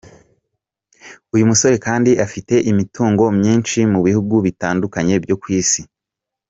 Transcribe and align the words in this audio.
Uyu 1.33 1.49
musore 1.49 1.75
kandi 1.85 2.11
afite 2.25 2.53
imitungo 2.71 3.23
myinshi 3.37 3.77
mu 3.91 3.99
bihugu 4.05 4.35
bitandukanye 4.45 5.13
byo 5.23 5.35
ku 5.43 5.47
isi. 5.59 5.81